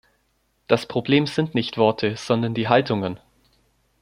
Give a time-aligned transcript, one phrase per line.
[0.65, 3.19] Das Problem sind nicht Worte, sondern die Haltungen.